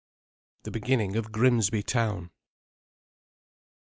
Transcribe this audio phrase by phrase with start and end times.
[0.63, 2.31] THE BEGINNING OF GRIMSBY TOWN.